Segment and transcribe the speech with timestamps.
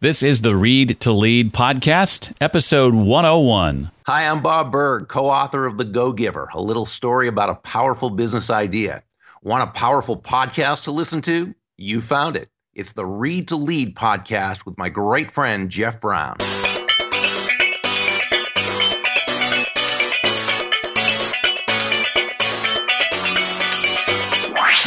[0.00, 3.90] This is the Read to Lead podcast, episode 101.
[4.06, 7.56] Hi, I'm Bob Burg, co author of The Go Giver, a little story about a
[7.56, 9.02] powerful business idea.
[9.42, 11.52] Want a powerful podcast to listen to?
[11.76, 12.46] You found it.
[12.74, 16.36] It's the Read to Lead podcast with my great friend, Jeff Brown.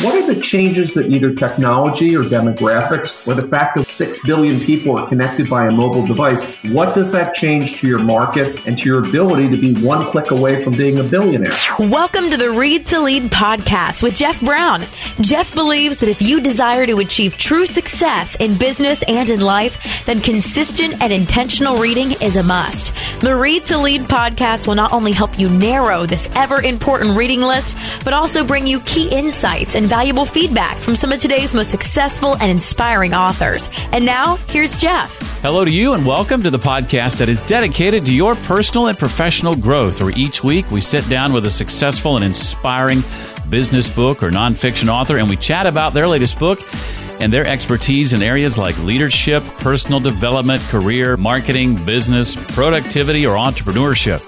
[0.03, 4.59] What are the changes that either technology or demographics or the fact that 6 billion
[4.59, 8.75] people are connected by a mobile device, what does that change to your market and
[8.79, 11.51] to your ability to be one click away from being a billionaire?
[11.77, 14.85] Welcome to the Read to Lead podcast with Jeff Brown.
[15.19, 20.03] Jeff believes that if you desire to achieve true success in business and in life,
[20.07, 22.91] then consistent and intentional reading is a must.
[23.21, 27.41] The Read to Lead podcast will not only help you narrow this ever important reading
[27.41, 31.69] list, but also bring you key insights and valuable feedback from some of today's most
[31.69, 33.69] successful and inspiring authors.
[33.91, 35.41] And now, here's Jeff.
[35.41, 38.97] Hello to you, and welcome to the podcast that is dedicated to your personal and
[38.97, 43.03] professional growth, where each week we sit down with a successful and inspiring
[43.49, 46.61] business book or nonfiction author and we chat about their latest book
[47.19, 54.21] and their expertise in areas like leadership, personal development, career, marketing, business, productivity, or entrepreneurship.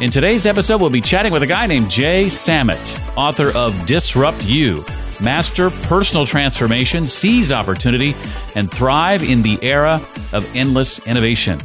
[0.00, 4.42] In today's episode, we'll be chatting with a guy named Jay Samit, author of Disrupt
[4.42, 4.82] You
[5.20, 8.14] master personal transformation, seize opportunity,
[8.54, 10.00] and thrive in the era
[10.32, 11.60] of endless innovation.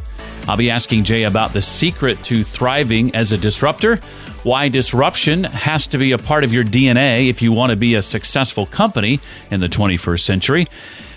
[0.49, 4.01] I'll be asking Jay about the secret to thriving as a disruptor,
[4.43, 7.95] why disruption has to be a part of your DNA if you want to be
[7.95, 10.67] a successful company in the 21st century,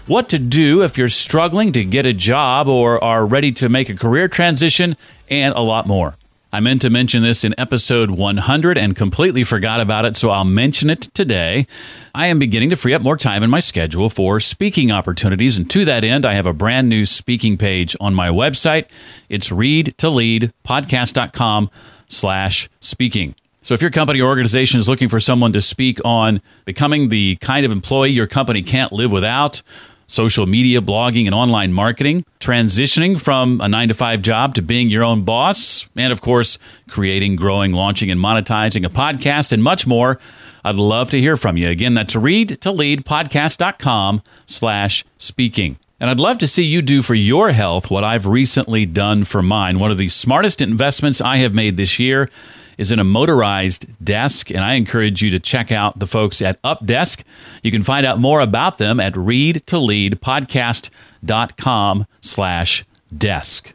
[0.06, 3.88] what to do if you're struggling to get a job or are ready to make
[3.88, 4.96] a career transition,
[5.28, 6.17] and a lot more.
[6.50, 10.46] I meant to mention this in episode 100 and completely forgot about it, so I'll
[10.46, 11.66] mention it today.
[12.14, 15.70] I am beginning to free up more time in my schedule for speaking opportunities, and
[15.70, 18.86] to that end, I have a brand new speaking page on my website.
[19.28, 21.70] It's readtoleadpodcast.com
[22.08, 23.34] slash speaking.
[23.60, 27.36] So if your company or organization is looking for someone to speak on becoming the
[27.42, 29.60] kind of employee your company can't live without,
[30.08, 34.88] social media, blogging, and online marketing, transitioning from a nine to five job to being
[34.88, 36.58] your own boss, and of course,
[36.88, 40.18] creating, growing, launching, and monetizing a podcast and much more.
[40.64, 41.68] I'd love to hear from you.
[41.68, 45.78] Again, that's read to lead podcast.com slash speaking.
[46.00, 49.42] And I'd love to see you do for your health what I've recently done for
[49.42, 49.78] mine.
[49.78, 52.30] One of the smartest investments I have made this year
[52.78, 56.62] is in a motorized desk, and I encourage you to check out the folks at
[56.62, 57.22] UpDesk.
[57.62, 62.84] You can find out more about them at readtoleadpodcast.com slash
[63.16, 63.74] desk.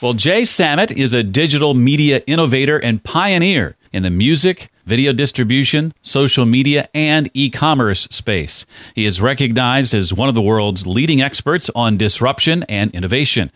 [0.00, 5.94] Well, Jay Samit is a digital media innovator and pioneer in the music, video distribution,
[6.02, 8.66] social media, and e commerce space.
[8.94, 13.52] He is recognized as one of the world's leading experts on disruption and innovation.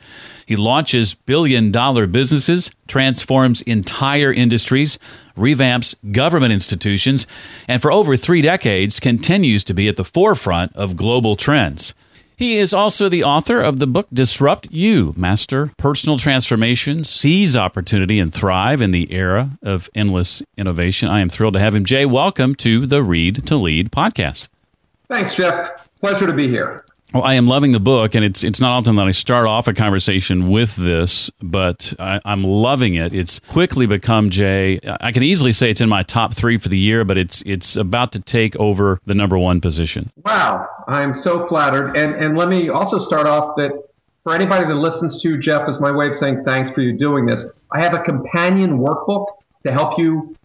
[0.46, 4.98] He launches billion dollar businesses, transforms entire industries,
[5.36, 7.26] revamps government institutions,
[7.66, 11.94] and for over three decades continues to be at the forefront of global trends.
[12.38, 18.20] He is also the author of the book Disrupt You Master Personal Transformation, Seize Opportunity,
[18.20, 21.08] and Thrive in the Era of Endless Innovation.
[21.08, 21.84] I am thrilled to have him.
[21.84, 24.46] Jay, welcome to the Read to Lead podcast.
[25.08, 25.88] Thanks, Jeff.
[25.98, 26.84] Pleasure to be here.
[27.14, 29.66] Well, I am loving the book, and it's it's not often that I start off
[29.66, 33.14] a conversation with this, but I, am loving it.
[33.14, 34.78] It's quickly become Jay.
[35.00, 37.76] I can easily say it's in my top three for the year, but it's it's
[37.76, 40.10] about to take over the number one position.
[40.26, 41.96] Wow, I'm so flattered.
[41.96, 43.72] And and let me also start off that
[44.22, 47.24] for anybody that listens to Jeff is my way of saying thanks for you doing
[47.24, 47.50] this.
[47.72, 49.28] I have a companion workbook
[49.62, 50.36] to help you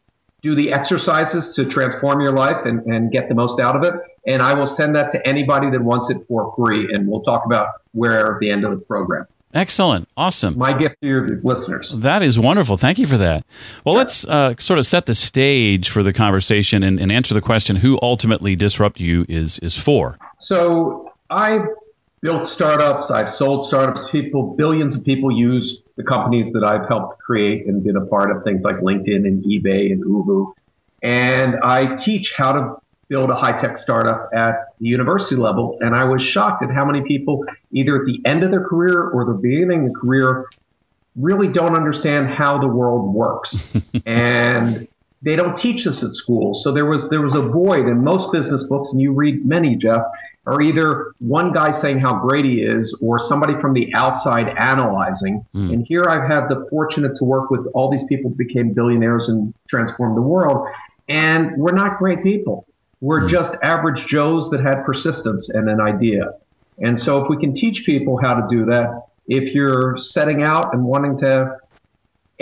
[0.44, 3.94] do the exercises to transform your life and, and get the most out of it.
[4.28, 6.94] And I will send that to anybody that wants it for free.
[6.94, 9.26] And we'll talk about where at the end of the program.
[9.54, 10.10] Excellent.
[10.18, 10.58] Awesome.
[10.58, 11.92] My gift to your listeners.
[11.92, 12.76] That is wonderful.
[12.76, 13.46] Thank you for that.
[13.86, 14.00] Well, sure.
[14.00, 17.78] let's uh, sort of set the stage for the conversation and, and answer the question
[17.78, 20.18] who ultimately Disrupt You is, is for.
[20.40, 21.60] So I
[22.22, 23.12] built startups.
[23.12, 24.10] I've sold startups.
[24.10, 28.36] People, billions of people use the companies that I've helped create and been a part
[28.36, 30.54] of things like LinkedIn and eBay and Oohoo.
[31.02, 32.76] And I teach how to
[33.10, 35.78] build a high tech startup at the university level.
[35.82, 39.10] And I was shocked at how many people, either at the end of their career
[39.10, 40.50] or the beginning of their career,
[41.16, 43.72] really don't understand how the world works.
[44.06, 44.88] and
[45.24, 46.54] they don't teach this at school.
[46.54, 49.76] So there was there was a void in most business books, and you read many,
[49.78, 50.02] Jeff,
[50.46, 55.46] are either one guy saying how great he is, or somebody from the outside analyzing.
[55.56, 55.74] Mm.
[55.74, 59.30] And here I've had the fortunate to work with all these people who became billionaires
[59.30, 60.68] and transformed the world,
[61.08, 62.68] and we're not great people.
[63.00, 63.30] We're mm.
[63.30, 66.34] just average Joes that had persistence and an idea.
[66.80, 70.74] And so if we can teach people how to do that, if you're setting out
[70.74, 71.58] and wanting to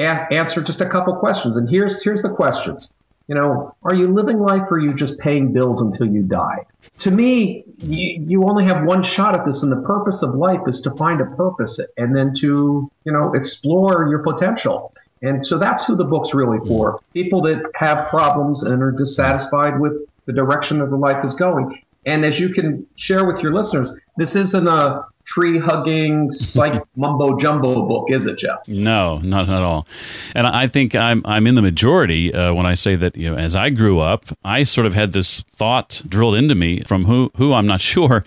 [0.02, 2.94] a- answer just a couple questions, and here's here's the questions.
[3.28, 6.66] You know, are you living life or are you just paying bills until you die?
[7.00, 10.62] To me, you, you only have one shot at this, and the purpose of life
[10.68, 14.94] is to find a purpose and then to, you know, explore your potential.
[15.22, 17.00] And so that's who the book's really for.
[17.14, 19.94] People that have problems and are dissatisfied with
[20.26, 21.82] the direction that their life is going.
[22.06, 27.38] And as you can share with your listeners, this isn't a tree hugging, psych mumbo
[27.38, 28.60] jumbo book, is it, Jeff?
[28.68, 29.88] No, not at all.
[30.36, 33.16] And I think I'm I'm in the majority uh, when I say that.
[33.16, 36.82] You know, as I grew up, I sort of had this thought drilled into me
[36.82, 38.24] from who who I'm not sure,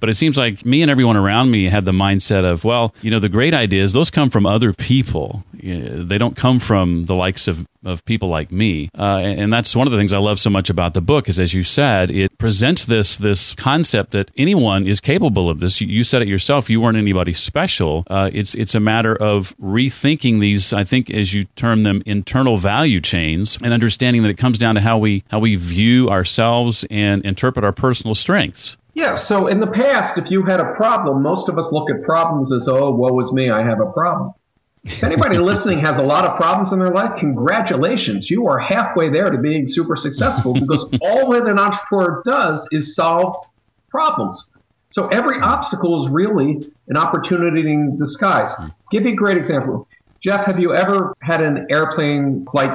[0.00, 3.10] but it seems like me and everyone around me had the mindset of, well, you
[3.10, 5.44] know, the great ideas those come from other people.
[5.64, 9.86] They don't come from the likes of of people like me, uh, and that's one
[9.86, 11.28] of the things I love so much about the book.
[11.28, 15.80] Is as you said, it presents this this concept that anyone is capable of this.
[15.80, 16.68] You, you said it yourself.
[16.68, 18.04] You weren't anybody special.
[18.08, 20.74] Uh, it's it's a matter of rethinking these.
[20.74, 24.74] I think, as you term them, internal value chains, and understanding that it comes down
[24.74, 28.76] to how we how we view ourselves and interpret our personal strengths.
[28.94, 29.16] Yeah.
[29.16, 32.52] So in the past, if you had a problem, most of us look at problems
[32.52, 34.32] as, oh, woe is me, I have a problem.
[34.84, 38.30] If anybody listening has a lot of problems in their life, congratulations.
[38.30, 42.94] You are halfway there to being super successful because all that an entrepreneur does is
[42.94, 43.46] solve
[43.88, 44.52] problems.
[44.90, 48.52] So every obstacle is really an opportunity in disguise.
[48.90, 49.88] Give you a great example.
[50.20, 52.70] Jeff, have you ever had an airplane flight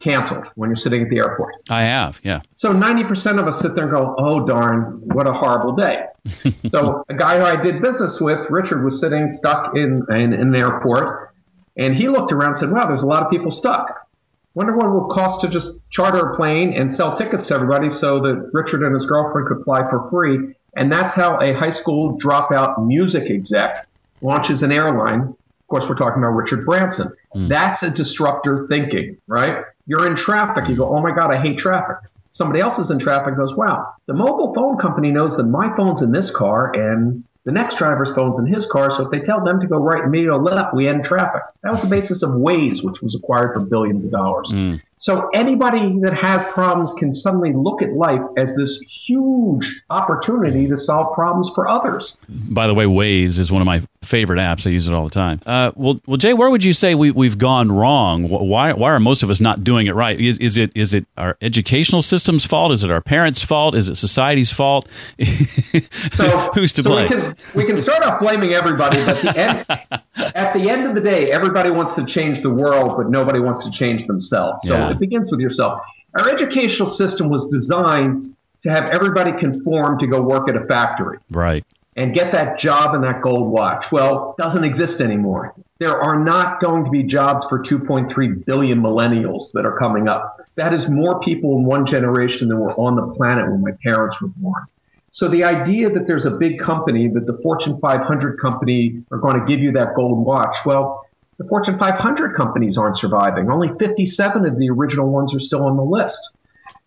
[0.00, 1.54] canceled when you're sitting at the airport?
[1.70, 2.42] I have, yeah.
[2.56, 6.04] So 90% of us sit there and go, oh, darn, what a horrible day.
[6.66, 10.40] so a guy who I did business with, Richard, was sitting stuck in, in, in
[10.40, 11.33] an airport
[11.76, 14.06] and he looked around and said, wow, there's a lot of people stuck.
[14.54, 17.90] Wonder what it would cost to just charter a plane and sell tickets to everybody
[17.90, 20.54] so that Richard and his girlfriend could fly for free.
[20.76, 23.88] And that's how a high school dropout music exec
[24.20, 25.20] launches an airline.
[25.22, 27.08] Of course, we're talking about Richard Branson.
[27.34, 27.48] Mm.
[27.48, 29.64] That's a disruptor thinking, right?
[29.86, 30.68] You're in traffic.
[30.68, 31.96] You go, oh my God, I hate traffic.
[32.30, 36.02] Somebody else is in traffic goes, wow, the mobile phone company knows that my phone's
[36.02, 39.44] in this car and the next driver's phone's in his car, so if they tell
[39.44, 41.42] them to go right and me to left, we end traffic.
[41.62, 44.50] That was the basis of Waze, which was acquired for billions of dollars.
[44.50, 44.80] Mm.
[44.96, 50.76] So anybody that has problems can suddenly look at life as this huge opportunity to
[50.76, 52.16] solve problems for others.
[52.28, 54.66] By the way, Waze is one of my favorite apps.
[54.66, 55.40] I use it all the time.
[55.44, 58.28] Uh, well, well, Jay, where would you say we, we've gone wrong?
[58.28, 60.18] Why, why are most of us not doing it right?
[60.20, 62.72] Is, is it is it our educational system's fault?
[62.72, 63.76] Is it our parents' fault?
[63.76, 64.88] Is it society's fault?
[65.20, 67.10] so who's to so blame?
[67.10, 69.66] We can, we can start off blaming everybody, but the end,
[70.36, 73.64] at the end of the day, everybody wants to change the world, but nobody wants
[73.64, 74.62] to change themselves.
[74.66, 74.83] So yeah.
[74.90, 75.82] It begins with yourself.
[76.18, 81.18] Our educational system was designed to have everybody conform to go work at a factory.
[81.30, 81.64] Right.
[81.96, 83.92] And get that job and that gold watch.
[83.92, 85.54] Well, doesn't exist anymore.
[85.78, 90.40] There are not going to be jobs for 2.3 billion millennials that are coming up.
[90.56, 94.20] That is more people in one generation than were on the planet when my parents
[94.20, 94.64] were born.
[95.10, 99.38] So the idea that there's a big company, that the Fortune 500 company are going
[99.38, 101.03] to give you that gold watch, well,
[101.38, 103.50] the Fortune 500 companies aren't surviving.
[103.50, 106.36] Only 57 of the original ones are still on the list.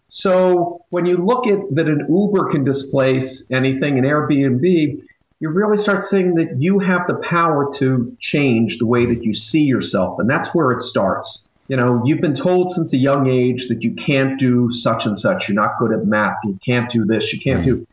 [0.07, 5.03] So when you look at that an Uber can displace anything, an Airbnb,
[5.39, 9.33] you really start seeing that you have the power to change the way that you
[9.33, 10.19] see yourself.
[10.19, 11.49] And that's where it starts.
[11.67, 15.19] You know, you've been told since a young age that you can't do such and
[15.19, 15.49] such.
[15.49, 16.37] You're not good at math.
[16.45, 17.33] You can't do this.
[17.33, 17.75] You can't do.
[17.75, 17.83] Mm-hmm.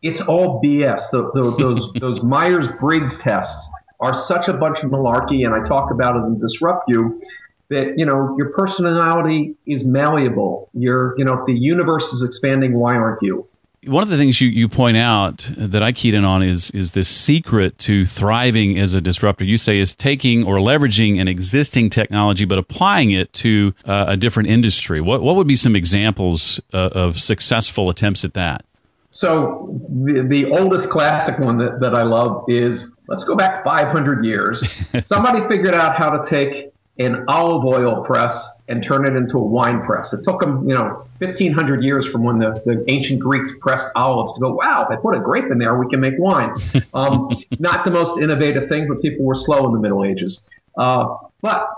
[0.00, 1.10] It's all BS.
[1.10, 5.62] The, the, those those Myers Briggs tests are such a bunch of malarkey, and I
[5.66, 7.20] talk about it and Disrupt You,
[7.68, 10.70] that, you know, your personality is malleable.
[10.72, 13.46] You're, you know, if the universe is expanding, why aren't you?
[13.86, 16.92] One of the things you, you point out that I keyed in on is is
[16.92, 19.44] this secret to thriving as a disruptor.
[19.44, 24.16] You say is taking or leveraging an existing technology but applying it to uh, a
[24.16, 25.00] different industry.
[25.00, 28.64] What what would be some examples uh, of successful attempts at that?
[29.10, 34.24] So the, the oldest classic one that, that I love is let's go back 500
[34.24, 34.62] years.
[35.06, 39.42] Somebody figured out how to take an olive oil press and turn it into a
[39.42, 40.12] wine press.
[40.12, 44.34] It took them, you know, 1500 years from when the, the ancient Greeks pressed olives
[44.34, 46.54] to go, wow, they put a grape in there, we can make wine.
[46.94, 50.48] Um, not the most innovative thing, but people were slow in the Middle Ages.
[50.76, 51.68] Uh, but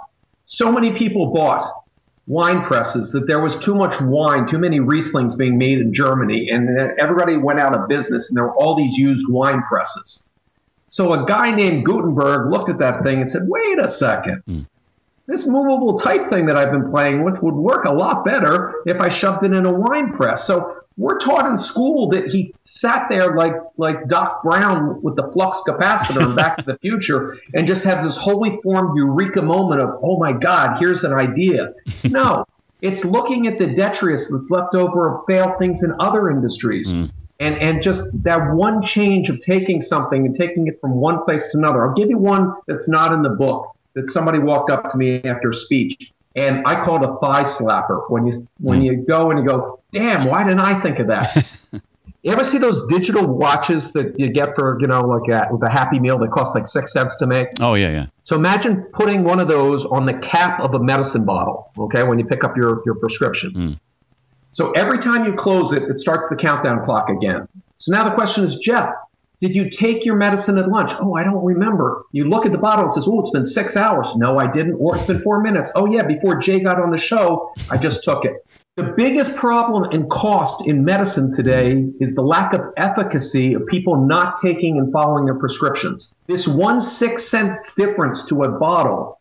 [0.45, 1.85] so many people bought
[2.27, 6.49] wine presses that there was too much wine, too many Rieslings being made in Germany,
[6.49, 10.30] and everybody went out of business, and there were all these used wine presses.
[10.91, 14.43] So a guy named Gutenberg looked at that thing and said, wait a second.
[14.49, 14.67] Mm.
[15.27, 19.01] this movable type thing that I've been playing with would work a lot better if
[19.01, 20.45] I shoved it in a wine press.
[20.45, 25.31] So we're taught in school that he sat there like like Doc Brown with the
[25.31, 29.81] flux capacitor in Back to the Future and just has this wholly formed eureka moment
[29.81, 31.73] of, oh my God, here's an idea.
[32.05, 32.45] No,
[32.83, 36.93] it's looking at the detritus that's left over of failed things in other industries.
[36.93, 37.13] Mm.
[37.41, 41.51] And, and just that one change of taking something and taking it from one place
[41.53, 41.89] to another.
[41.89, 45.23] I'll give you one that's not in the book that somebody walked up to me
[45.25, 48.85] after a speech and I call it a thigh slapper when you when mm.
[48.85, 51.47] you go and you go, damn, why didn't I think of that?
[52.23, 55.63] you ever see those digital watches that you get for you know like a, with
[55.63, 57.49] a Happy Meal that costs like six cents to make?
[57.61, 58.07] Oh yeah, yeah.
[58.23, 62.19] So imagine putting one of those on the cap of a medicine bottle, okay, when
[62.19, 63.53] you pick up your your prescription.
[63.53, 63.81] Mm.
[64.61, 67.49] So every time you close it, it starts the countdown clock again.
[67.77, 68.91] So now the question is, Jeff,
[69.39, 70.93] did you take your medicine at lunch?
[71.01, 72.05] Oh, I don't remember.
[72.13, 74.15] You look at the bottle and says, Oh, it's been six hours.
[74.17, 74.75] No, I didn't.
[74.75, 75.73] Or it's been four minutes.
[75.75, 78.35] Oh, yeah, before Jay got on the show, I just took it.
[78.77, 84.05] The biggest problem and cost in medicine today is the lack of efficacy of people
[84.05, 86.15] not taking and following their prescriptions.
[86.27, 89.21] This one six cents difference to a bottle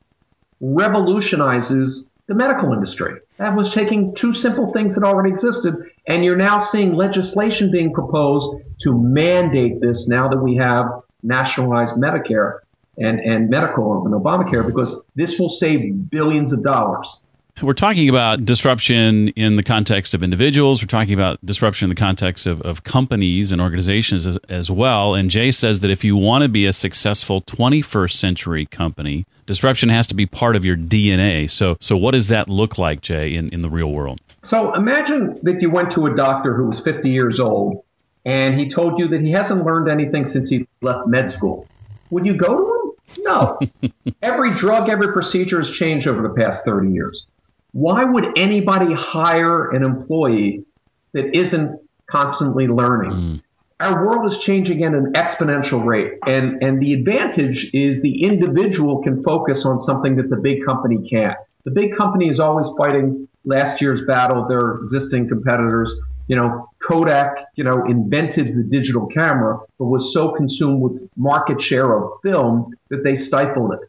[0.60, 3.20] revolutionizes the medical industry.
[3.38, 5.76] That was taking two simple things that already existed,
[6.08, 10.86] and you're now seeing legislation being proposed to mandate this now that we have
[11.24, 12.60] nationalized Medicare
[13.00, 17.24] and, and medical and Obamacare because this will save billions of dollars.
[17.62, 20.82] We're talking about disruption in the context of individuals.
[20.82, 25.14] We're talking about disruption in the context of, of companies and organizations as, as well.
[25.14, 29.90] And Jay says that if you want to be a successful 21st century company, disruption
[29.90, 31.50] has to be part of your DNA.
[31.50, 34.22] So, so what does that look like, Jay, in, in the real world?
[34.42, 37.84] So imagine that you went to a doctor who was 50 years old
[38.24, 41.68] and he told you that he hasn't learned anything since he left med school.
[42.10, 43.24] Would you go to him?
[43.26, 43.60] No.
[44.22, 47.28] every drug, every procedure has changed over the past 30 years
[47.72, 50.66] why would anybody hire an employee
[51.14, 53.12] that isn't constantly learning?
[53.12, 53.42] Mm.
[53.80, 56.14] Our world is changing at an exponential rate.
[56.26, 61.08] And, and the advantage is the individual can focus on something that the big company
[61.10, 61.38] can't.
[61.64, 66.02] The big company is always fighting last year's battle, their existing competitors.
[66.28, 71.62] You know, Kodak, you know, invented the digital camera, but was so consumed with market
[71.62, 73.80] share of film that they stifled it.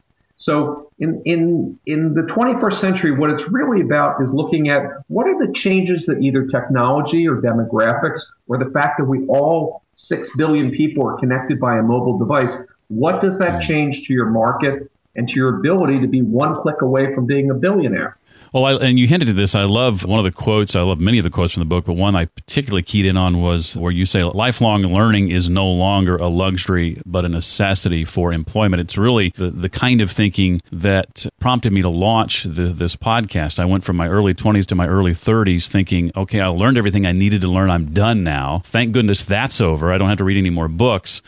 [0.40, 5.26] So in, in, in the 21st century, what it's really about is looking at what
[5.26, 10.36] are the changes that either technology or demographics or the fact that we all 6
[10.38, 12.66] billion people are connected by a mobile device.
[12.88, 16.80] What does that change to your market and to your ability to be one click
[16.80, 18.16] away from being a billionaire?
[18.52, 19.54] Well, I, and you hinted at this.
[19.54, 20.74] I love one of the quotes.
[20.74, 23.16] I love many of the quotes from the book, but one I particularly keyed in
[23.16, 28.04] on was where you say lifelong learning is no longer a luxury, but a necessity
[28.04, 28.80] for employment.
[28.80, 33.60] It's really the, the kind of thinking that prompted me to launch the, this podcast.
[33.60, 37.06] I went from my early 20s to my early 30s thinking, okay, I learned everything
[37.06, 37.70] I needed to learn.
[37.70, 38.62] I'm done now.
[38.64, 39.92] Thank goodness that's over.
[39.92, 41.22] I don't have to read any more books.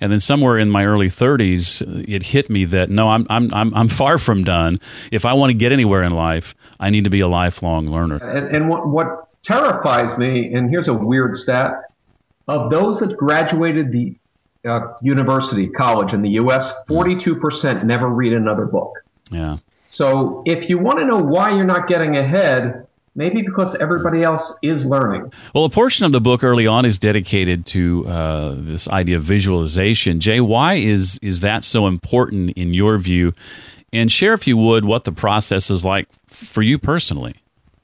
[0.00, 3.74] And then somewhere in my early 30s, it hit me that no, I'm, I'm, I'm,
[3.74, 4.80] I'm far from done.
[5.10, 8.16] If I want to get anywhere in life, I need to be a lifelong learner.
[8.16, 11.74] And, and what, what terrifies me, and here's a weird stat
[12.48, 14.16] of those that graduated the
[14.64, 18.92] uh, university, college in the U.S., 42% never read another book.
[19.30, 19.58] Yeah.
[19.86, 22.86] So if you want to know why you're not getting ahead,
[23.16, 25.32] Maybe because everybody else is learning.
[25.54, 29.24] Well, a portion of the book early on is dedicated to uh, this idea of
[29.24, 30.20] visualization.
[30.20, 33.32] Jay, why is is that so important in your view?
[33.92, 37.34] And share, if you would, what the process is like for you personally.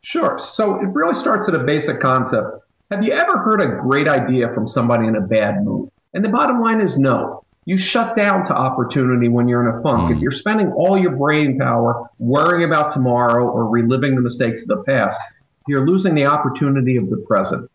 [0.03, 0.39] Sure.
[0.39, 2.47] So it really starts at a basic concept.
[2.93, 5.91] Have you ever heard a great idea from somebody in a bad mood?
[6.15, 9.83] And the bottom line is no you shut down to opportunity when you're in a
[9.83, 10.09] funk.
[10.09, 10.17] Mm.
[10.17, 14.69] If you're spending all your brain power worrying about tomorrow or reliving the mistakes of
[14.69, 15.21] the past,
[15.67, 17.69] you're losing the opportunity of the present.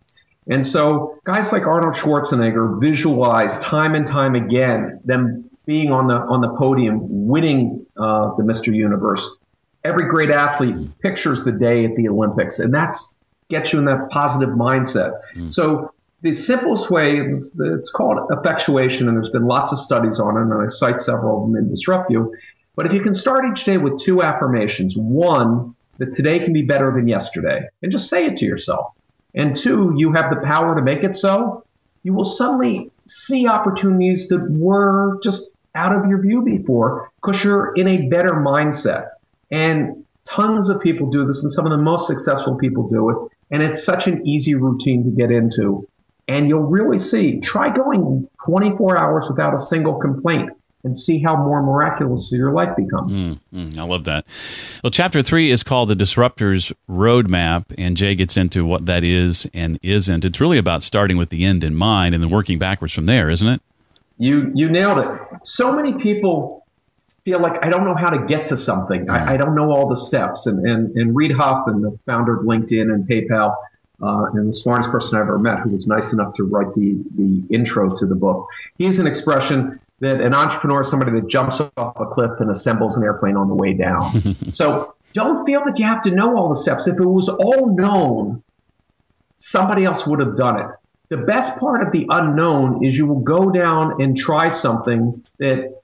[0.47, 6.15] And so guys like Arnold Schwarzenegger visualize time and time again them being on the
[6.15, 8.73] on the podium, winning uh, the Mr.
[8.73, 9.37] Universe.
[9.83, 13.19] Every great athlete pictures the day at the Olympics, and that's
[13.49, 15.19] gets you in that positive mindset.
[15.35, 15.53] Mm.
[15.53, 20.37] So the simplest way is it's called effectuation, and there's been lots of studies on
[20.37, 22.33] it, and I cite several of them in Disrupt You.
[22.75, 26.63] But if you can start each day with two affirmations, one, that today can be
[26.63, 28.93] better than yesterday, and just say it to yourself.
[29.33, 31.63] And two, you have the power to make it so,
[32.03, 37.73] you will suddenly see opportunities that were just out of your view before because you're
[37.75, 39.09] in a better mindset.
[39.51, 43.17] And tons of people do this, and some of the most successful people do it.
[43.51, 45.87] And it's such an easy routine to get into
[46.31, 47.39] and you'll really see.
[47.41, 50.51] Try going 24 hours without a single complaint.
[50.83, 53.21] and see how more miraculous your life becomes.
[53.21, 54.25] Mm, mm, I love that.
[54.83, 59.47] Well, chapter three is called The Disruptor's Roadmap, and Jay gets into what that is
[59.53, 60.25] and isn't.
[60.25, 63.29] It's really about starting with the end in mind and then working backwards from there,
[63.29, 63.61] isn't it?
[64.17, 65.07] You, you nailed it.
[65.43, 66.65] So many people
[67.25, 69.07] feel like I don't know how to get to something.
[69.07, 70.47] I, I don't know all the steps.
[70.47, 73.55] And, and, and Reid Hoffman, the founder of LinkedIn and PayPal,
[74.01, 77.03] uh, and the smartest person I ever met, who was nice enough to write the,
[77.15, 78.47] the intro to the book.
[78.77, 82.97] He's an expression that an entrepreneur is somebody that jumps off a cliff and assembles
[82.97, 84.35] an airplane on the way down.
[84.51, 86.87] so don't feel that you have to know all the steps.
[86.87, 88.43] If it was all known,
[89.35, 90.67] somebody else would have done it.
[91.09, 95.81] The best part of the unknown is you will go down and try something that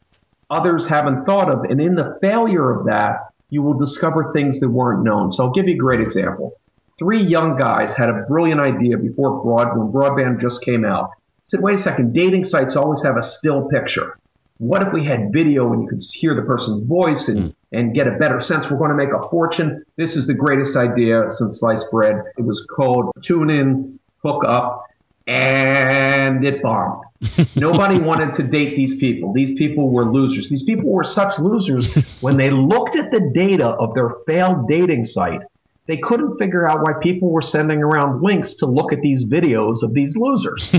[0.49, 1.65] others haven't thought of.
[1.65, 5.31] And in the failure of that, you will discover things that weren't known.
[5.31, 6.59] So I'll give you a great example.
[6.99, 11.11] Three young guys had a brilliant idea before broad, when broadband just came out
[11.47, 14.19] said, wait a second, dating sites always have a still picture.
[14.57, 17.55] What if we had video and you could hear the person's voice and, mm.
[17.71, 18.69] and get a better sense?
[18.69, 19.85] We're going to make a fortune.
[19.95, 22.21] This is the greatest idea since sliced bread.
[22.37, 24.83] It was called tune in, hook up,
[25.25, 27.03] and it bombed.
[27.55, 29.31] Nobody wanted to date these people.
[29.31, 30.49] These people were losers.
[30.49, 35.05] These people were such losers when they looked at the data of their failed dating
[35.05, 35.41] site
[35.87, 39.83] they couldn't figure out why people were sending around links to look at these videos
[39.83, 40.75] of these losers.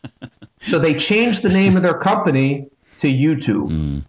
[0.60, 4.04] so they changed the name of their company to YouTube mm.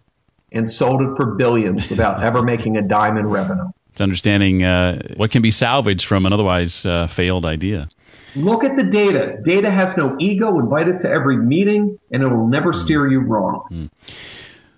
[0.52, 3.70] and sold it for billions without ever making a dime in revenue.
[3.90, 7.88] It's understanding uh, what can be salvaged from an otherwise uh, failed idea.
[8.36, 9.38] Look at the data.
[9.42, 10.58] Data has no ego.
[10.58, 13.66] Invite it to every meeting, and it will never steer you wrong.
[13.70, 13.90] Mm.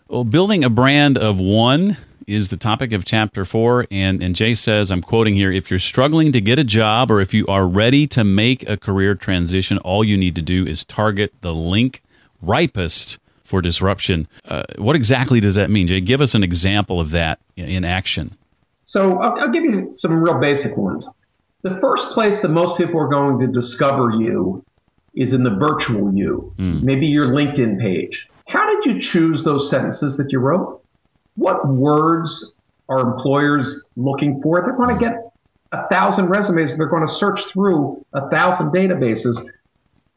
[0.06, 1.96] Well, building a brand of one
[2.28, 3.86] is the topic of chapter four.
[3.90, 7.20] And, and Jay says, I'm quoting here if you're struggling to get a job or
[7.20, 10.84] if you are ready to make a career transition, all you need to do is
[10.84, 12.02] target the link
[12.42, 14.28] ripest for disruption.
[14.44, 16.00] Uh, what exactly does that mean, Jay?
[16.00, 18.36] Give us an example of that in action.
[18.84, 21.14] So I'll, I'll give you some real basic ones.
[21.62, 24.64] The first place that most people are going to discover you
[25.14, 26.82] is in the virtual you, mm.
[26.82, 28.28] maybe your LinkedIn page.
[28.46, 30.82] How did you choose those sentences that you wrote?
[31.38, 32.52] What words
[32.88, 34.60] are employers looking for?
[34.62, 35.32] They're going to get
[35.70, 36.76] a thousand resumes.
[36.76, 39.38] They're going to search through a thousand databases.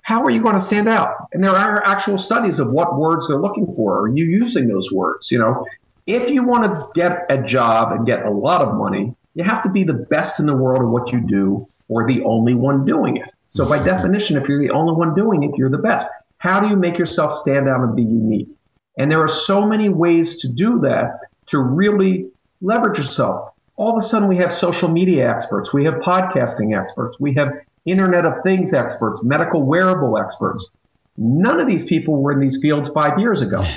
[0.01, 1.27] How are you going to stand out?
[1.31, 3.99] And there are actual studies of what words they're looking for.
[4.01, 5.31] Are you using those words?
[5.31, 5.67] You know,
[6.07, 9.61] if you want to get a job and get a lot of money, you have
[9.63, 12.83] to be the best in the world at what you do or the only one
[12.83, 13.31] doing it.
[13.45, 16.09] So by definition, if you're the only one doing it, you're the best.
[16.39, 18.47] How do you make yourself stand out and be unique?
[19.01, 22.27] And there are so many ways to do that to really
[22.61, 23.51] leverage yourself.
[23.75, 27.51] All of a sudden, we have social media experts, we have podcasting experts, we have
[27.85, 30.71] Internet of Things experts, medical wearable experts.
[31.17, 33.63] None of these people were in these fields five years ago.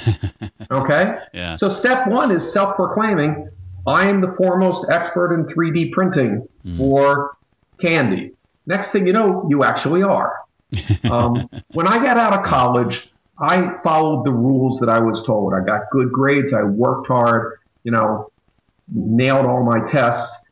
[0.70, 1.18] Okay?
[1.34, 1.54] yeah.
[1.54, 3.50] So, step one is self proclaiming
[3.86, 6.78] I am the foremost expert in 3D printing mm.
[6.78, 7.36] for
[7.78, 8.32] candy.
[8.66, 10.36] Next thing you know, you actually are.
[11.04, 15.54] Um, when I got out of college, I followed the rules that I was told.
[15.54, 16.52] I got good grades.
[16.52, 18.30] I worked hard, you know,
[18.92, 20.46] nailed all my tests.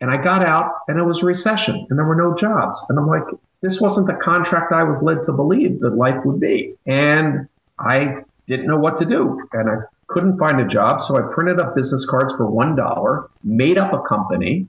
[0.00, 2.84] And I got out and it was recession and there were no jobs.
[2.90, 3.24] And I'm like,
[3.62, 6.74] this wasn't the contract I was led to believe that life would be.
[6.84, 9.38] And I didn't know what to do.
[9.52, 9.76] And I
[10.08, 11.00] couldn't find a job.
[11.00, 14.68] So I printed up business cards for $1, made up a company,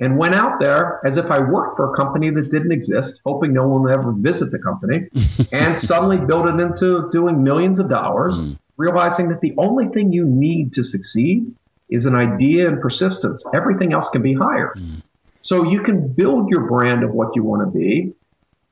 [0.00, 3.52] and went out there as if I worked for a company that didn't exist, hoping
[3.52, 5.08] no one would ever visit the company,
[5.52, 8.58] and suddenly built it into doing millions of dollars, mm.
[8.78, 11.54] realizing that the only thing you need to succeed
[11.90, 13.44] is an idea and persistence.
[13.54, 14.76] Everything else can be hired.
[14.76, 15.02] Mm.
[15.42, 18.14] So you can build your brand of what you want to be.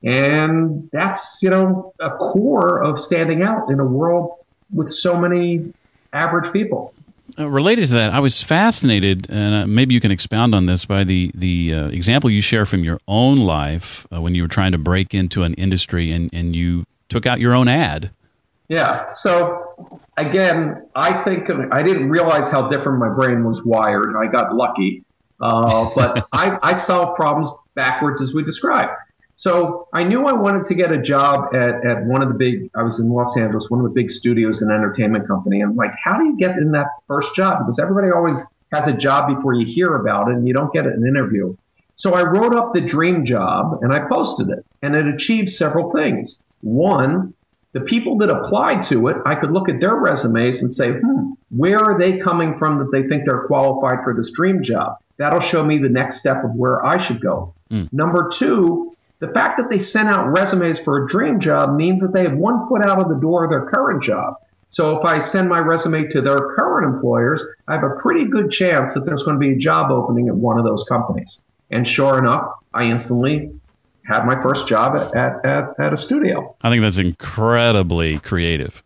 [0.03, 4.37] And that's, you know, a core of standing out in a world
[4.73, 5.75] with so many
[6.12, 6.95] average people.
[7.38, 10.85] Uh, related to that, I was fascinated, and uh, maybe you can expound on this
[10.85, 14.48] by the the uh, example you share from your own life uh, when you were
[14.48, 18.11] trying to break into an industry and, and you took out your own ad.
[18.68, 19.09] Yeah.
[19.11, 24.16] So again, I think I didn't realize how different my brain was wired.
[24.16, 25.05] I got lucky,
[25.40, 28.90] uh, but I, I solve problems backwards as we described.
[29.38, 32.70] So I knew I wanted to get a job at, at one of the big,
[32.74, 35.61] I was in Los Angeles, one of the big studios and entertainment company.
[35.61, 37.61] I'm like, how do you get in that first job?
[37.61, 40.87] Because everybody always has a job before you hear about it and you don't get
[40.87, 41.57] an interview.
[41.94, 45.92] So I wrote up the dream job and I posted it and it achieved several
[45.92, 46.42] things.
[46.62, 47.33] One,
[47.74, 51.31] the people that applied to it, I could look at their resumes and say, hmm,
[51.51, 54.96] where are they coming from that they think they're qualified for this dream job?
[55.16, 57.55] That'll show me the next step of where I should go.
[57.70, 57.92] Mm.
[57.92, 62.12] Number two, the fact that they sent out resumes for a dream job means that
[62.12, 64.35] they have one foot out of the door of their current job.
[64.68, 68.50] So if I send my resume to their current employers, I have a pretty good
[68.50, 71.42] chance that there's going to be a job opening at one of those companies.
[71.70, 73.50] And sure enough, I instantly
[74.04, 76.54] had my first job at, at, at a studio.
[76.62, 78.83] I think that's incredibly creative.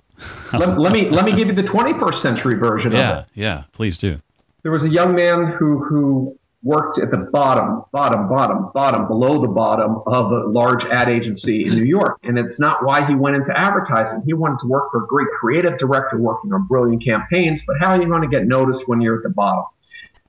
[0.53, 3.27] let, let, me let me give you the 21st century version yeah, of it.
[3.35, 4.21] Yeah, please do.
[4.63, 9.41] There was a young man who who worked at the bottom, bottom, bottom, bottom, below
[9.41, 12.19] the bottom of a large ad agency in New York.
[12.23, 14.23] And it's not why he went into advertising.
[14.25, 17.91] He wanted to work for a great creative director working on brilliant campaigns, but how
[17.91, 19.65] are you going to get noticed when you're at the bottom?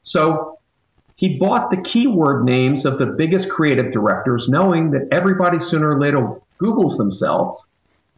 [0.01, 0.59] So
[1.15, 5.99] he bought the keyword names of the biggest creative directors, knowing that everybody sooner or
[5.99, 7.69] later Googles themselves.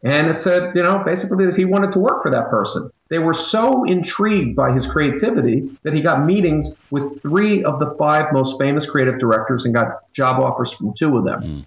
[0.02, 2.90] And it said, you know, basically that he wanted to work for that person.
[3.08, 7.94] They were so intrigued by his creativity that he got meetings with three of the
[7.94, 11.42] five most famous creative directors and got job offers from two of them.
[11.42, 11.66] Mm.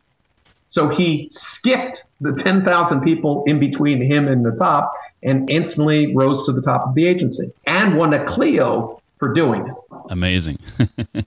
[0.68, 6.46] So he skipped the 10,000 people in between him and the top and instantly rose
[6.46, 9.74] to the top of the agency and won a Clio for doing it.
[10.10, 10.60] Amazing.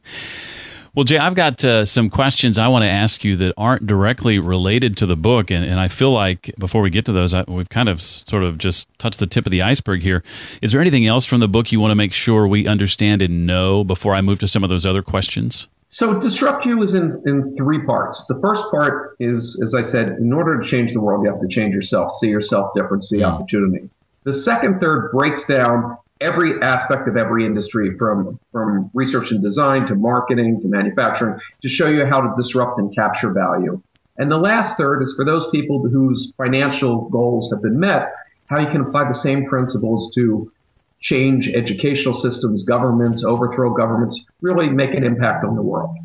[0.95, 4.39] Well, Jay, I've got uh, some questions I want to ask you that aren't directly
[4.39, 5.51] related to the book.
[5.51, 8.43] And, and I feel like before we get to those, I, we've kind of sort
[8.43, 10.23] of just touched the tip of the iceberg here.
[10.61, 13.47] Is there anything else from the book you want to make sure we understand and
[13.47, 15.67] know before I move to some of those other questions?
[15.89, 18.27] So, Disrupt You is in, in three parts.
[18.27, 21.41] The first part is, as I said, in order to change the world, you have
[21.41, 23.25] to change yourself, see yourself different, see mm.
[23.25, 23.89] opportunity.
[24.25, 29.87] The second third breaks down every aspect of every industry from from research and design
[29.87, 33.83] to marketing to manufacturing to show you how to disrupt and capture value.
[34.17, 38.15] And the last third is for those people whose financial goals have been met,
[38.47, 40.53] how you can apply the same principles to
[41.01, 45.97] change educational systems, governments, overthrow governments, really make an impact on the world.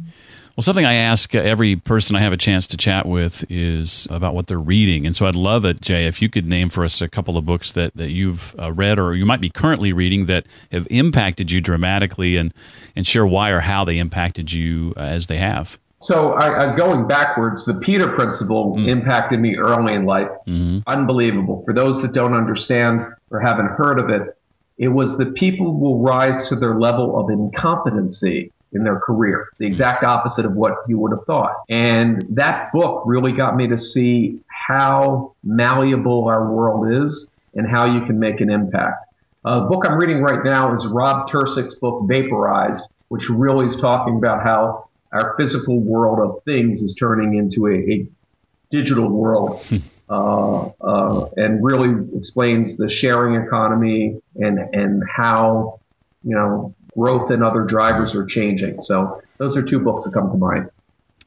[0.58, 4.34] Well, something I ask every person I have a chance to chat with is about
[4.34, 5.06] what they're reading.
[5.06, 7.46] And so I'd love it, Jay, if you could name for us a couple of
[7.46, 11.52] books that, that you've uh, read or you might be currently reading that have impacted
[11.52, 12.56] you dramatically and,
[12.96, 15.78] and share why or how they impacted you uh, as they have.
[16.00, 18.88] So, I, I, going backwards, the Peter Principle mm.
[18.88, 20.30] impacted me early in life.
[20.48, 20.80] Mm-hmm.
[20.88, 21.62] Unbelievable.
[21.66, 24.36] For those that don't understand or haven't heard of it,
[24.80, 29.66] it was that people will rise to their level of incompetency in their career, the
[29.66, 31.56] exact opposite of what you would have thought.
[31.70, 37.86] And that book really got me to see how malleable our world is and how
[37.86, 39.06] you can make an impact.
[39.46, 44.18] A book I'm reading right now is Rob Tercek's book, Vaporized, which really is talking
[44.18, 48.08] about how our physical world of things is turning into a, a
[48.70, 49.66] digital world.
[50.10, 55.80] uh, uh, and really explains the sharing economy and and how
[56.24, 58.82] you know growth and other drivers are changing.
[58.82, 60.70] So those are two books that come to mind.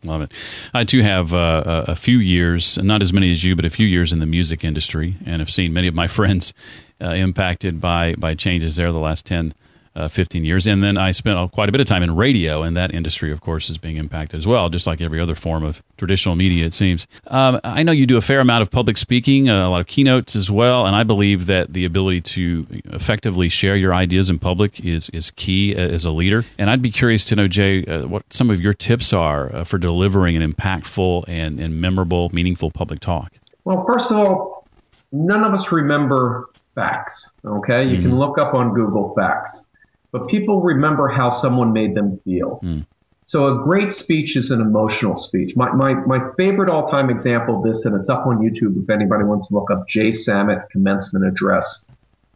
[0.03, 0.33] Love it.
[0.73, 3.87] I too have uh, a few years, not as many as you, but a few
[3.87, 6.55] years in the music industry, and have seen many of my friends
[7.03, 9.55] uh, impacted by by changes there the last ten
[9.96, 10.66] uh, 15 years.
[10.66, 13.40] And then I spent quite a bit of time in radio, and that industry, of
[13.40, 16.74] course, is being impacted as well, just like every other form of traditional media, it
[16.74, 17.07] seems.
[17.26, 19.87] Um, I know you do a fair amount of public speaking, uh, a lot of
[19.87, 24.38] keynotes as well, and I believe that the ability to effectively share your ideas in
[24.38, 26.44] public is, is key as a leader.
[26.59, 29.64] And I'd be curious to know, Jay, uh, what some of your tips are uh,
[29.64, 33.33] for delivering an impactful and, and memorable, meaningful public talk.
[33.64, 34.68] Well, first of all,
[35.12, 37.35] none of us remember facts.
[37.44, 38.03] Okay, you mm-hmm.
[38.03, 39.68] can look up on Google facts
[40.12, 42.61] but people remember how someone made them feel.
[42.62, 42.87] Mm.
[43.25, 45.57] So a great speech is an emotional speech.
[45.57, 49.23] My, my, my favorite all-time example of this, and it's up on YouTube if anybody
[49.23, 51.88] wants to look up Jay Samit commencement address,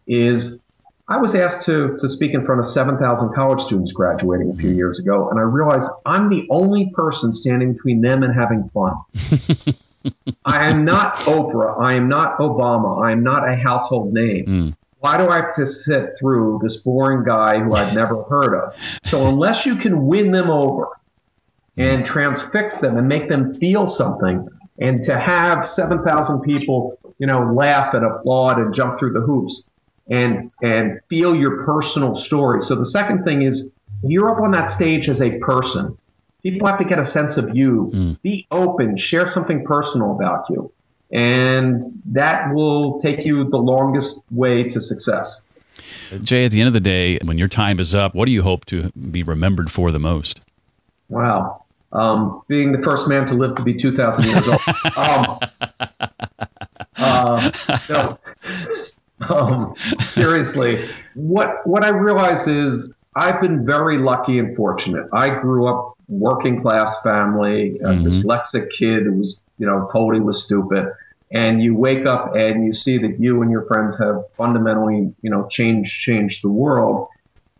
[0.06, 0.62] is
[1.08, 4.70] I was asked to, to speak in front of 7,000 college students graduating a few
[4.70, 4.76] hmm.
[4.76, 8.94] years ago, and I realized I'm the only person standing between them and having fun.
[10.44, 11.80] I am not Oprah.
[11.80, 13.04] I am not Obama.
[13.04, 14.46] I am not a household name.
[14.46, 18.54] Mm why do I have to sit through this boring guy who I've never heard
[18.54, 18.74] of?
[19.02, 20.98] So unless you can win them over
[21.76, 27.52] and transfix them and make them feel something, and to have 7,000 people, you know,
[27.52, 29.70] laugh and applaud and jump through the hoops
[30.08, 32.60] and, and feel your personal story.
[32.60, 35.98] So the second thing is you're up on that stage as a person.
[36.42, 37.90] People have to get a sense of you.
[37.92, 38.22] Mm.
[38.22, 40.72] Be open, share something personal about you
[41.14, 45.46] and that will take you the longest way to success.
[46.20, 48.42] Jay, at the end of the day, when your time is up, what do you
[48.42, 50.42] hope to be remembered for the most?
[51.08, 51.64] Wow.
[51.92, 54.60] Um, being the first man to live to be 2,000 years old.
[54.96, 55.38] um,
[56.96, 57.52] uh,
[57.88, 58.18] no,
[59.28, 65.06] um, seriously, what, what I realize is I've been very lucky and fortunate.
[65.12, 68.02] I grew up working class family, a mm-hmm.
[68.02, 70.88] dyslexic kid who was, you know, told he was stupid.
[71.34, 75.30] And you wake up and you see that you and your friends have fundamentally, you
[75.30, 77.08] know, changed changed the world.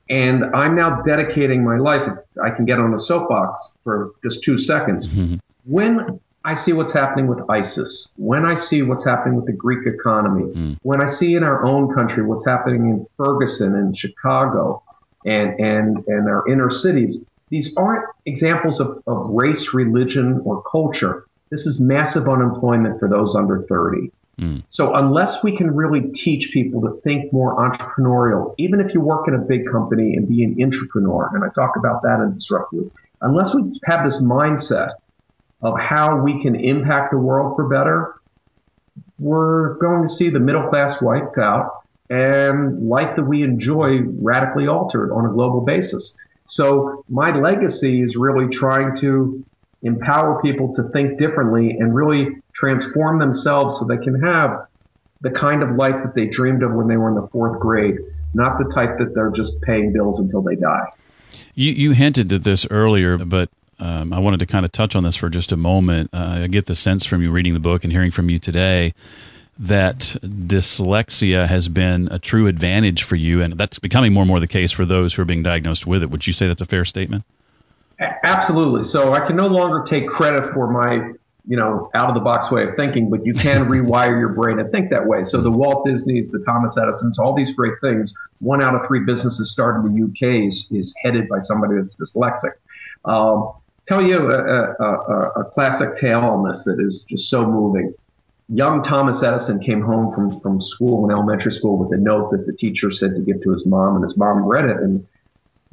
[0.09, 2.09] And I'm now dedicating my life.
[2.43, 5.09] I can get on a soapbox for just two seconds.
[5.09, 5.37] Mm-hmm.
[5.65, 9.87] When I see what's happening with ISIS, when I see what's happening with the Greek
[9.87, 10.79] economy, mm.
[10.83, 14.83] when I see in our own country what's happening in Ferguson and Chicago
[15.25, 21.25] and, and, and our inner cities, these aren't examples of, of race, religion, or culture.
[21.55, 24.11] This is massive unemployment for those under 30.
[24.41, 24.65] Mm.
[24.67, 29.29] So unless we can really teach people to think more entrepreneurial, even if you work
[29.29, 32.73] in a big company and be an entrepreneur, and I talk about that in Disrupt
[32.73, 32.91] You,
[33.21, 34.95] unless we have this mindset
[35.63, 38.17] of how we can impact the world for better,
[39.21, 44.67] we're going to see the middle class wiped out and life that we enjoy radically
[44.67, 46.21] altered on a global basis.
[46.47, 49.45] So my legacy is really trying to
[49.85, 54.67] empower people to think differently and really transform themselves so they can have
[55.21, 57.97] the kind of life that they dreamed of when they were in the fourth grade,
[58.35, 60.87] not the type that they're just paying bills until they die.
[61.55, 65.05] You, you hinted at this earlier, but um, I wanted to kind of touch on
[65.05, 66.11] this for just a moment.
[66.13, 68.95] Uh, I get the sense from you reading the book and hearing from you today
[69.59, 74.41] that dyslexia has been a true advantage for you, and that's becoming more and more
[74.41, 76.11] the case for those who are being diagnosed with it.
[76.11, 77.25] Would you say that's a fair statement?
[78.23, 78.83] Absolutely.
[78.83, 81.13] So I can no longer take credit for my,
[81.47, 84.59] you know, out of the box way of thinking, but you can rewire your brain
[84.59, 85.23] and think that way.
[85.23, 88.15] So the Walt Disneys, the Thomas Edisons, all these great things.
[88.41, 91.97] One out of three businesses started in the UK is, is headed by somebody that's
[91.97, 92.53] dyslexic.
[93.05, 93.53] Um,
[93.87, 97.95] tell you a, a, a, classic tale on this that is just so moving.
[98.49, 102.47] Young Thomas Edison came home from, from school, in elementary school, with a note that
[102.47, 105.07] the teacher said to give to his mom, and his mom read it, and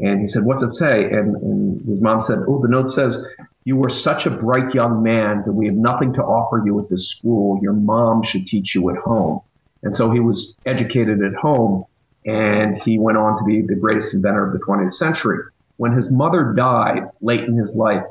[0.01, 3.27] and he said, "What's it say?" And, and his mom said, "Oh, the note says."
[3.63, 6.89] You were such a bright young man that we have nothing to offer you at
[6.89, 7.59] this school.
[7.61, 9.41] Your mom should teach you at home.
[9.83, 11.85] And so he was educated at home
[12.25, 15.43] and he went on to be the greatest inventor of the 20th century.
[15.77, 18.03] When his mother died late in his life,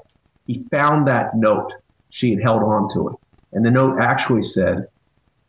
[0.47, 1.73] he found that note.
[2.11, 3.17] She had held on to it.
[3.53, 4.89] And the note actually said,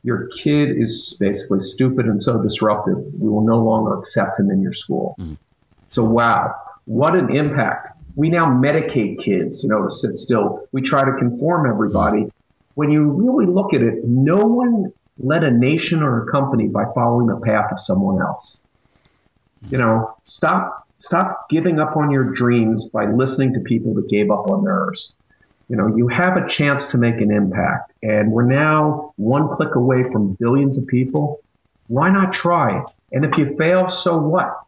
[0.03, 2.97] your kid is basically stupid and so disruptive.
[2.97, 5.15] We will no longer accept him in your school.
[5.19, 5.37] Mm.
[5.91, 7.89] So wow, what an impact.
[8.15, 10.67] We now medicate kids, you know, to sit still.
[10.71, 12.31] We try to conform everybody.
[12.75, 16.85] When you really look at it, no one led a nation or a company by
[16.95, 18.63] following the path of someone else.
[19.69, 24.29] You know, stop Stop giving up on your dreams by listening to people that gave
[24.29, 25.15] up on theirs.
[25.67, 29.73] You know, you have a chance to make an impact and we're now one click
[29.73, 31.39] away from billions of people.
[31.87, 32.83] Why not try?
[33.11, 34.59] And if you fail, so what?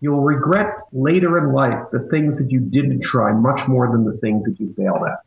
[0.00, 4.16] You'll regret later in life the things that you didn't try much more than the
[4.18, 5.18] things that you failed at.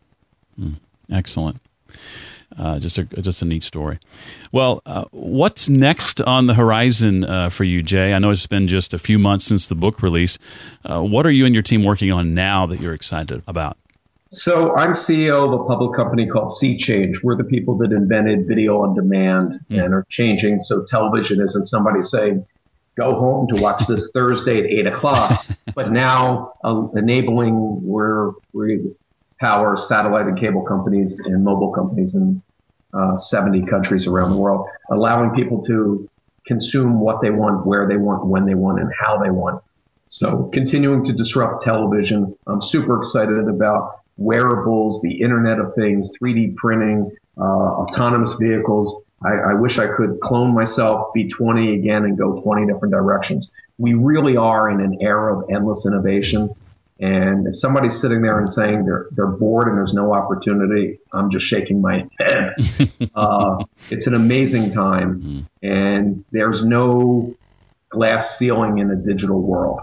[0.59, 0.75] Mm,
[1.11, 1.59] excellent.
[2.57, 3.99] Uh, just a just a neat story.
[4.51, 8.13] Well, uh, what's next on the horizon uh, for you, Jay?
[8.13, 10.39] I know it's been just a few months since the book released.
[10.83, 13.77] Uh, what are you and your team working on now that you're excited about?
[14.31, 17.23] So I'm CEO of a public company called SeaChange.
[17.23, 19.83] We're the people that invented video on demand mm.
[19.83, 20.59] and are changing.
[20.61, 22.45] So television isn't somebody saying,
[22.97, 27.55] go home to watch this Thursday at eight o'clock, but now uh, enabling
[27.87, 28.95] where we
[29.39, 32.41] power satellite and cable companies and mobile companies in
[32.93, 36.09] uh, 70 countries around the world, allowing people to
[36.45, 39.61] consume what they want, where they want, when they want, and how they want.
[40.07, 42.35] So continuing to disrupt television.
[42.47, 49.03] I'm super excited about wearables, the Internet of Things, 3D printing, uh, autonomous vehicles.
[49.23, 53.55] I, I, wish I could clone myself, be 20 again, and go 20 different directions.
[53.77, 56.53] We really are in an era of endless innovation.
[56.99, 61.29] And if somebody's sitting there and saying they're they're bored and there's no opportunity, I'm
[61.29, 62.55] just shaking my head.
[63.15, 65.39] uh, it's an amazing time, mm-hmm.
[65.61, 67.35] and there's no
[67.89, 69.79] glass ceiling in a digital world.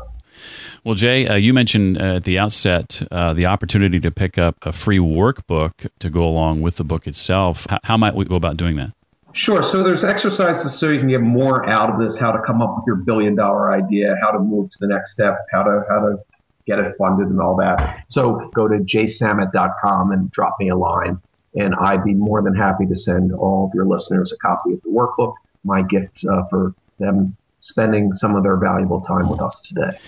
[0.82, 4.56] Well, Jay, uh, you mentioned uh, at the outset uh, the opportunity to pick up
[4.62, 7.66] a free workbook to go along with the book itself.
[7.70, 8.92] How, how might we go about doing that?
[9.34, 9.64] Sure.
[9.64, 12.76] So there's exercises so you can get more out of this, how to come up
[12.76, 15.98] with your billion dollar idea, how to move to the next step, how to how
[16.00, 16.18] to
[16.66, 18.04] get it funded and all that.
[18.06, 21.20] So go to jaysamit.com and drop me a line.
[21.56, 24.82] And I'd be more than happy to send all of your listeners a copy of
[24.82, 29.60] the workbook, my gift uh, for them spending some of their valuable time with us
[29.60, 29.98] today.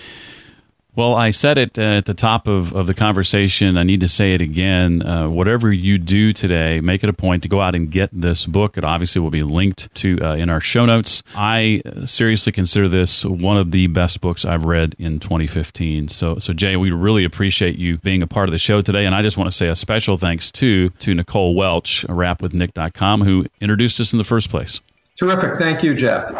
[0.96, 3.76] Well, I said it uh, at the top of, of the conversation.
[3.76, 5.02] I need to say it again.
[5.02, 8.46] Uh, whatever you do today, make it a point to go out and get this
[8.46, 8.78] book.
[8.78, 11.22] It obviously will be linked to uh, in our show notes.
[11.35, 16.09] I seriously consider this one of the best books I've read in 2015.
[16.09, 19.04] So, so Jay, we really appreciate you being a part of the show today.
[19.04, 23.44] And I just want to say a special thanks to to Nicole Welch, rapwithnick.com, who
[23.61, 24.80] introduced us in the first place.
[25.18, 25.56] Terrific.
[25.56, 26.32] Thank you, Jeff.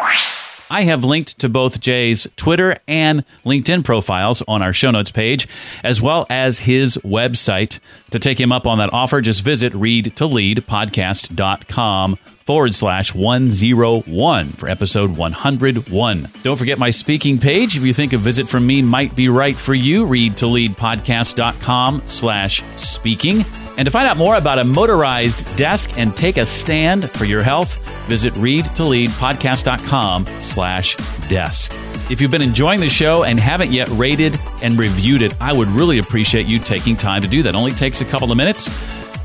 [0.69, 5.47] I have linked to both Jay's Twitter and LinkedIn profiles on our show notes page,
[5.83, 7.79] as well as his website.
[8.11, 15.17] To take him up on that offer, just visit readtoleadpodcast.com forward slash 101 for episode
[15.17, 16.27] 101.
[16.43, 17.75] Don't forget my speaking page.
[17.75, 23.43] If you think a visit from me might be right for you, readtoleadpodcast.com slash speaking.
[23.77, 27.43] And to find out more about a motorized desk and take a stand for your
[27.43, 30.95] health, visit readtoleadpodcast.com slash
[31.27, 31.73] desk.
[32.09, 35.67] If you've been enjoying the show and haven't yet rated and reviewed it, I would
[35.67, 37.55] really appreciate you taking time to do that.
[37.55, 38.69] Only takes a couple of minutes.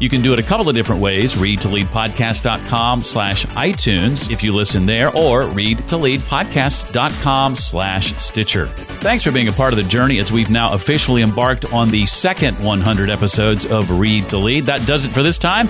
[0.02, 1.34] You can do it a couple of different ways.
[1.34, 8.66] readtoleadpodcast.com slash iTunes if you listen there, or readtoleadpodcast.com slash Stitcher.
[8.66, 12.04] Thanks for being a part of the journey as we've now officially embarked on the
[12.06, 14.64] second 100 episodes of Read to Lead.
[14.64, 15.68] That does it for this time.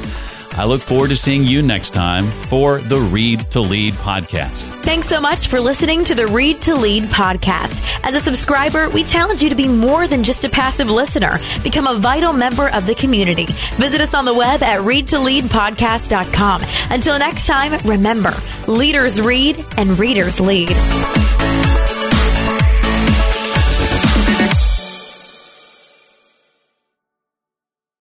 [0.55, 4.69] I look forward to seeing you next time for the Read to Lead podcast.
[4.83, 7.81] Thanks so much for listening to the Read to Lead podcast.
[8.05, 11.41] As a subscriber, we challenge you to be more than just a passive listener.
[11.62, 13.47] Become a vital member of the community.
[13.77, 16.62] Visit us on the web at readtoleadpodcast.com.
[16.91, 18.35] Until next time, remember,
[18.67, 20.77] leaders read and readers lead.